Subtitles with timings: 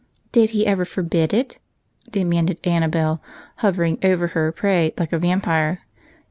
[0.31, 1.59] "Did he ever forbid it?"
[2.11, 3.21] demanded Annabel
[3.57, 5.81] hov ering over her prey like a vampire.